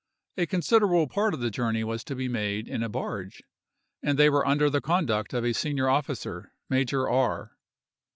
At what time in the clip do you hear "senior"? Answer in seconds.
5.53-5.87